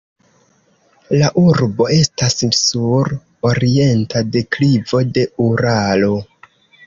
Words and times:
La 1.21 1.27
urbo 1.41 1.85
estas 1.97 2.37
sur 2.61 3.11
orienta 3.51 4.23
deklivo 4.37 5.03
de 5.19 5.27
Uralo. 5.49 6.13